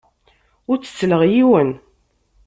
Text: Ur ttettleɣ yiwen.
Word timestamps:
Ur 0.69 0.77
ttettleɣ 0.77 1.21
yiwen. 1.31 1.69